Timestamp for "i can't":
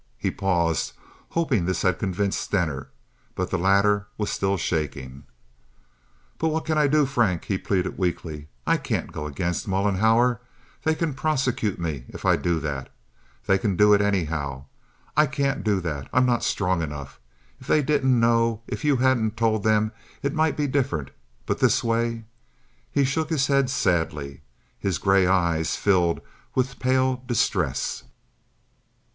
8.65-9.11, 15.15-15.63